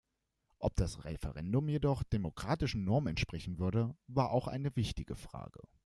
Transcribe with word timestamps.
Ob 0.57 0.75
das 0.77 1.05
Referendum 1.05 1.69
jedoch 1.69 2.01
demokratischen 2.01 2.83
Normen 2.83 3.09
entsprechen 3.09 3.59
würde, 3.59 3.95
war 4.07 4.31
auch 4.31 4.47
eine 4.47 4.75
wichtige 4.75 5.15
Frage. 5.15 5.61